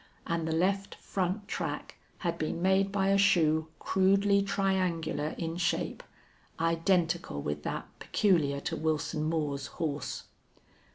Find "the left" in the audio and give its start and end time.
0.47-0.95